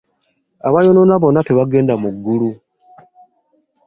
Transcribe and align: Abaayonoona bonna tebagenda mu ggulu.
Abaayonoona 0.67 1.15
bonna 1.21 1.41
tebagenda 1.47 1.93
mu 2.01 2.09
ggulu. 2.15 2.49